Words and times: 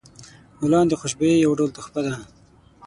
ګلان 0.61 0.85
د 0.89 0.93
خوشبویۍ 0.99 1.35
یو 1.39 1.51
ډول 1.59 1.69
تحفه 1.77 2.01
ده. 2.05 2.13